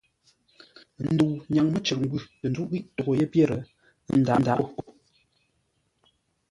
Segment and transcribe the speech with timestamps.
[1.13, 3.51] Ndəu nyaŋ mə́ cər ngwʉ̂ tə nzúʼ ghíʼ toghʼə́ yé pyêr,
[4.11, 4.65] ə́ ndǎʼ ngô.